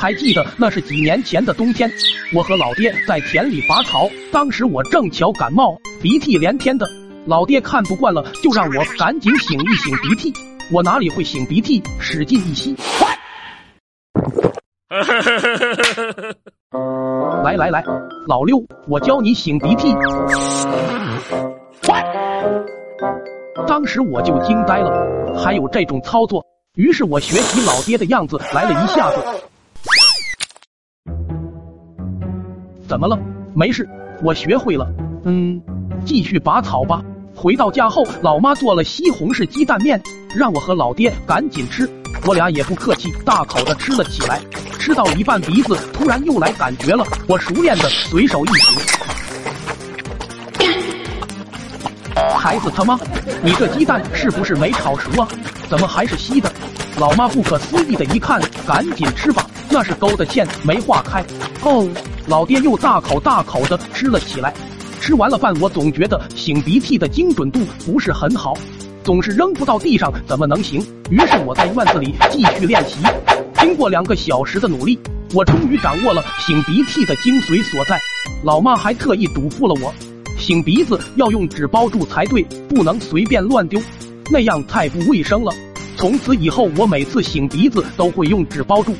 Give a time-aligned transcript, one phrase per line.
[0.00, 1.92] 还记得那是几年前的冬天，
[2.34, 6.88] 我和老爹在田里拔草，当时我正巧感冒，鼻涕连天的。
[7.26, 10.32] 老爹看不惯了，就让我赶紧擤一擤鼻涕。
[10.72, 12.74] 我哪里会擤鼻涕，使劲一吸，
[17.44, 17.84] 来来来，
[18.26, 19.94] 老六，我教你擤鼻涕。
[23.68, 26.42] 当时我就惊呆了，还有这种操作。
[26.76, 29.18] 于是我学习老爹的样子来了一下子。
[32.90, 33.16] 怎么了？
[33.54, 33.88] 没事，
[34.20, 34.84] 我学会了。
[35.22, 35.62] 嗯，
[36.04, 37.00] 继续拔草吧。
[37.36, 40.02] 回到家后，老妈做了西红柿鸡蛋面，
[40.34, 41.88] 让我和老爹赶紧吃。
[42.26, 44.40] 我俩也不客气，大口的吃了起来。
[44.80, 48.80] 吃到一半，鼻子突然又来感觉了，我熟练的随手一指。
[52.36, 52.98] 孩子他妈，
[53.40, 55.28] 你这鸡蛋是不是没炒熟啊？
[55.68, 56.50] 怎么还是稀的？
[56.98, 61.24] 老妈不可思议的一看，赶紧吃吧，那是勾的芡没化开。
[61.62, 61.88] 哦，
[62.26, 64.52] 老爹又大口大口的吃了起来。
[65.00, 68.54] 吃完了饭，我总觉得擤鼻涕的精准度不是很好，
[69.02, 70.84] 总是扔不到地上，怎么能行？
[71.08, 72.96] 于是我在院子里继续练习。
[73.60, 74.98] 经过两个小时的努力，
[75.32, 77.98] 我终于掌握了擤鼻涕的精髓所在。
[78.42, 79.94] 老妈还特意嘱咐了我。
[80.38, 83.80] 擤鼻子要用纸包住才对，不能随便乱丢，
[84.30, 85.52] 那样太不卫生了。
[85.96, 88.94] 从此以后，我每次擤鼻子都会用纸包住。